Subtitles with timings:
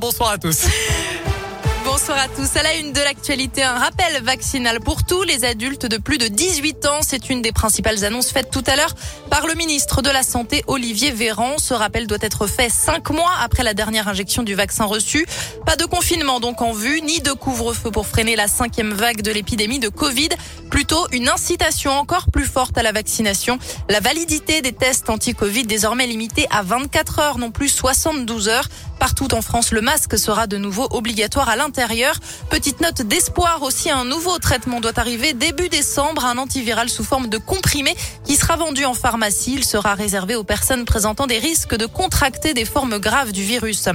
[0.00, 0.62] Bonsoir à tous.
[1.84, 2.56] Bonsoir à tous.
[2.56, 6.28] À la une de l'actualité, un rappel vaccinal pour tous les adultes de plus de
[6.28, 6.98] 18 ans.
[7.00, 8.94] C'est une des principales annonces faites tout à l'heure
[9.30, 11.56] par le ministre de la Santé, Olivier Véran.
[11.58, 15.26] Ce rappel doit être fait cinq mois après la dernière injection du vaccin reçu.
[15.66, 19.32] Pas de confinement donc en vue, ni de couvre-feu pour freiner la cinquième vague de
[19.32, 20.28] l'épidémie de Covid.
[20.70, 23.58] Plutôt une incitation encore plus forte à la vaccination.
[23.88, 28.68] La validité des tests anti-Covid désormais limitée à 24 heures, non plus 72 heures.
[28.98, 32.16] Partout en France, le masque sera de nouveau obligatoire à l'intérieur.
[32.50, 37.28] Petite note d'espoir aussi, un nouveau traitement doit arriver début décembre, un antiviral sous forme
[37.28, 37.94] de comprimé
[38.24, 39.54] qui sera vendu en pharmacie.
[39.54, 43.88] Il sera réservé aux personnes présentant des risques de contracter des formes graves du virus.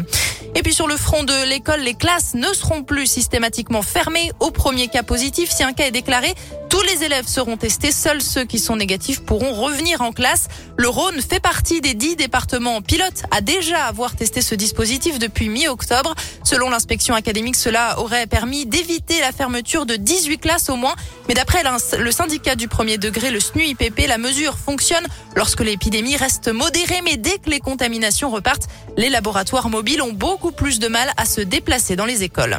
[0.56, 4.52] Et puis sur le front de l'école, les classes ne seront plus systématiquement fermées au
[4.52, 5.52] premier cas positif.
[5.52, 6.34] Si un cas est déclaré,
[6.74, 10.48] tous les élèves seront testés, seuls ceux qui sont négatifs pourront revenir en classe.
[10.76, 15.50] Le Rhône fait partie des dix départements pilotes à déjà avoir testé ce dispositif depuis
[15.50, 16.16] mi-octobre.
[16.44, 20.96] Selon l'inspection académique, cela aurait permis d'éviter la fermeture de 18 classes au moins.
[21.28, 21.62] Mais d'après
[22.00, 27.02] le syndicat du premier degré, le SNUIPP, la mesure fonctionne lorsque l'épidémie reste modérée.
[27.06, 31.26] Mais dès que les contaminations repartent, les laboratoires mobiles ont beaucoup plus de mal à
[31.26, 32.58] se déplacer dans les écoles.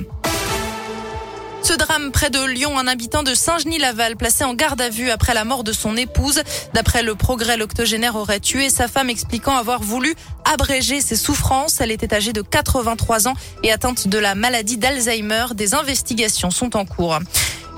[1.65, 5.33] Ce drame près de Lyon, un habitant de Saint-Genis-Laval placé en garde à vue après
[5.33, 6.43] la mort de son épouse.
[6.75, 11.81] D'après le progrès, l'octogénaire aurait tué sa femme expliquant avoir voulu abréger ses souffrances.
[11.81, 15.47] Elle était âgée de 83 ans et atteinte de la maladie d'Alzheimer.
[15.55, 17.19] Des investigations sont en cours.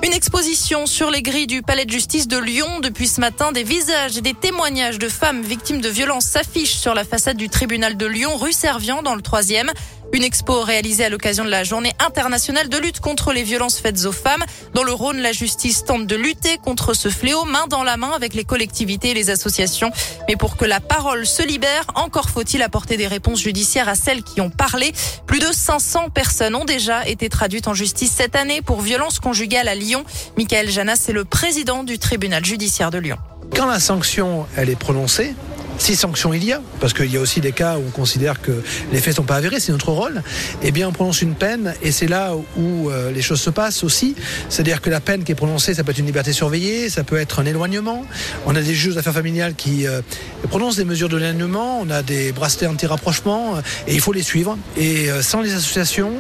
[0.07, 2.79] Une exposition sur les grilles du palais de justice de Lyon.
[2.81, 6.95] Depuis ce matin, des visages et des témoignages de femmes victimes de violences s'affichent sur
[6.95, 9.73] la façade du tribunal de Lyon, rue Servian, dans le troisième.
[10.13, 14.07] Une expo réalisée à l'occasion de la journée internationale de lutte contre les violences faites
[14.07, 14.45] aux femmes.
[14.73, 18.13] Dans le Rhône, la justice tente de lutter contre ce fléau main dans la main
[18.15, 19.91] avec les collectivités et les associations.
[20.29, 24.23] Mais pour que la parole se libère, encore faut-il apporter des réponses judiciaires à celles
[24.23, 24.93] qui ont parlé.
[25.27, 29.69] Plus de 500 personnes ont déjà été traduites en justice cette année pour violences conjugales
[29.69, 29.96] à Lyon.
[30.37, 33.17] Michael Janas est le président du tribunal judiciaire de Lyon.
[33.55, 35.35] Quand la sanction, elle est prononcée,
[35.79, 38.41] si sanctions il y a, parce qu'il y a aussi des cas où on considère
[38.41, 40.23] que les faits ne sont pas avérés, c'est notre rôle,
[40.63, 43.85] eh bien on prononce une peine et c'est là où euh, les choses se passent
[43.85, 44.15] aussi.
[44.49, 47.19] C'est-à-dire que la peine qui est prononcée, ça peut être une liberté surveillée, ça peut
[47.19, 48.05] être un éloignement.
[48.47, 50.01] On a des juges d'affaires familiales qui euh,
[50.49, 54.57] prononcent des mesures de l'éloignement, on a des bracelets anti-rapprochement et il faut les suivre.
[54.77, 56.13] Et euh, sans les associations,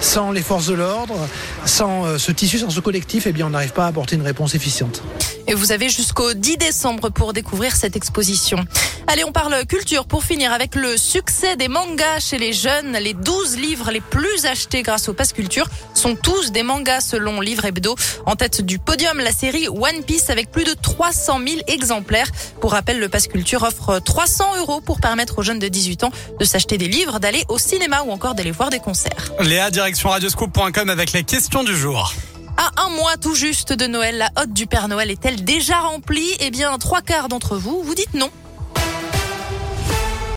[0.00, 1.28] sans les forces de l'ordre,
[1.64, 4.54] sans ce tissu, sans ce collectif, eh bien on n'arrive pas à apporter une réponse
[4.54, 5.02] efficiente.
[5.46, 8.64] Et vous avez jusqu'au 10 décembre pour découvrir cette exposition.
[9.06, 12.92] Allez, on parle culture pour finir avec le succès des mangas chez les jeunes.
[12.92, 17.40] Les 12 livres les plus achetés grâce au Pass Culture sont tous des mangas selon
[17.40, 17.96] Livre Hebdo.
[18.24, 22.28] En tête du podium, la série One Piece avec plus de 300 000 exemplaires.
[22.60, 26.10] Pour rappel, le Pass Culture offre 300 euros pour permettre aux jeunes de 18 ans
[26.40, 29.32] de s'acheter des livres, d'aller au cinéma ou encore d'aller voir des concerts.
[29.38, 32.14] Léa, direction radioscoop.com avec les questions du jour.
[32.56, 36.30] À un mois tout juste de Noël, la hotte du Père Noël est-elle déjà remplie?
[36.40, 38.30] Eh bien, trois quarts d'entre vous, vous dites non.